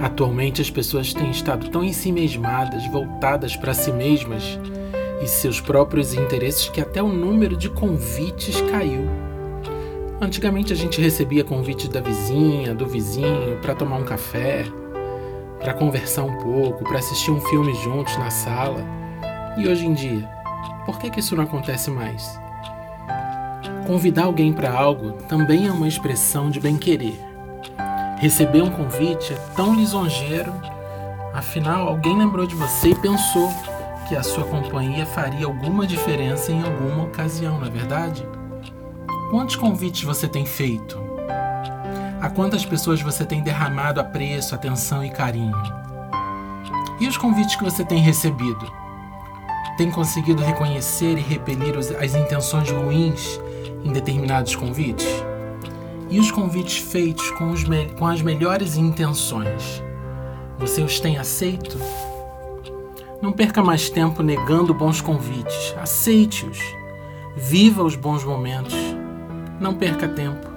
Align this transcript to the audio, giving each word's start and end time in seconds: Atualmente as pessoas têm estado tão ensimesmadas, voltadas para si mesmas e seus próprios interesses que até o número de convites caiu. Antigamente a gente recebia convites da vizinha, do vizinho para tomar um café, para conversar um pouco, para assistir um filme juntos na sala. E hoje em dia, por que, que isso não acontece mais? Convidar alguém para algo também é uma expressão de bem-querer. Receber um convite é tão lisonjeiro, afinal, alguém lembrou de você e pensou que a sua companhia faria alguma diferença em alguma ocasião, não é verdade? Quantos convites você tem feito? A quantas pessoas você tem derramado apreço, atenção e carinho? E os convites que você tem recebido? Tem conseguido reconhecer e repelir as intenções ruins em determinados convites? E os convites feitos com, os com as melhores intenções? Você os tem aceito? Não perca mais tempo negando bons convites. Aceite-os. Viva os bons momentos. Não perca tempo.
Atualmente 0.00 0.60
as 0.60 0.70
pessoas 0.70 1.14
têm 1.14 1.30
estado 1.30 1.68
tão 1.70 1.84
ensimesmadas, 1.84 2.86
voltadas 2.88 3.56
para 3.56 3.74
si 3.74 3.92
mesmas 3.92 4.58
e 5.22 5.26
seus 5.26 5.60
próprios 5.60 6.14
interesses 6.14 6.68
que 6.68 6.80
até 6.80 7.02
o 7.02 7.08
número 7.08 7.56
de 7.56 7.70
convites 7.70 8.60
caiu. 8.70 9.08
Antigamente 10.20 10.72
a 10.72 10.76
gente 10.76 11.00
recebia 11.00 11.44
convites 11.44 11.88
da 11.88 12.00
vizinha, 12.00 12.74
do 12.74 12.86
vizinho 12.86 13.58
para 13.60 13.74
tomar 13.74 13.96
um 13.96 14.04
café, 14.04 14.64
para 15.58 15.74
conversar 15.74 16.24
um 16.24 16.38
pouco, 16.42 16.84
para 16.84 16.98
assistir 16.98 17.30
um 17.30 17.40
filme 17.40 17.74
juntos 17.74 18.16
na 18.18 18.30
sala. 18.30 18.84
E 19.56 19.68
hoje 19.68 19.86
em 19.86 19.94
dia, 19.94 20.28
por 20.84 20.98
que, 20.98 21.10
que 21.10 21.20
isso 21.20 21.36
não 21.36 21.44
acontece 21.44 21.90
mais? 21.90 22.38
Convidar 23.86 24.24
alguém 24.24 24.52
para 24.52 24.72
algo 24.72 25.12
também 25.28 25.66
é 25.66 25.72
uma 25.72 25.88
expressão 25.88 26.50
de 26.50 26.58
bem-querer. 26.58 27.33
Receber 28.24 28.62
um 28.62 28.70
convite 28.70 29.34
é 29.34 29.36
tão 29.54 29.74
lisonjeiro, 29.74 30.50
afinal, 31.34 31.86
alguém 31.86 32.16
lembrou 32.16 32.46
de 32.46 32.54
você 32.54 32.88
e 32.88 32.94
pensou 32.94 33.52
que 34.08 34.16
a 34.16 34.22
sua 34.22 34.44
companhia 34.44 35.04
faria 35.04 35.44
alguma 35.44 35.86
diferença 35.86 36.50
em 36.50 36.62
alguma 36.62 37.04
ocasião, 37.04 37.58
não 37.58 37.66
é 37.66 37.70
verdade? 37.70 38.26
Quantos 39.30 39.56
convites 39.56 40.04
você 40.04 40.26
tem 40.26 40.46
feito? 40.46 40.98
A 42.18 42.30
quantas 42.30 42.64
pessoas 42.64 43.02
você 43.02 43.26
tem 43.26 43.42
derramado 43.42 44.00
apreço, 44.00 44.54
atenção 44.54 45.04
e 45.04 45.10
carinho? 45.10 45.62
E 46.98 47.06
os 47.06 47.18
convites 47.18 47.56
que 47.56 47.64
você 47.64 47.84
tem 47.84 47.98
recebido? 47.98 48.72
Tem 49.76 49.90
conseguido 49.90 50.42
reconhecer 50.42 51.18
e 51.18 51.20
repelir 51.20 51.74
as 51.76 52.14
intenções 52.14 52.70
ruins 52.70 53.38
em 53.84 53.92
determinados 53.92 54.56
convites? 54.56 55.06
E 56.10 56.20
os 56.20 56.30
convites 56.30 56.78
feitos 56.78 57.30
com, 57.32 57.50
os 57.50 57.64
com 57.98 58.06
as 58.06 58.22
melhores 58.22 58.76
intenções? 58.76 59.82
Você 60.58 60.82
os 60.82 61.00
tem 61.00 61.18
aceito? 61.18 61.78
Não 63.20 63.32
perca 63.32 63.62
mais 63.62 63.88
tempo 63.88 64.22
negando 64.22 64.74
bons 64.74 65.00
convites. 65.00 65.74
Aceite-os. 65.78 66.58
Viva 67.36 67.82
os 67.82 67.96
bons 67.96 68.22
momentos. 68.22 68.74
Não 69.58 69.74
perca 69.74 70.06
tempo. 70.06 70.53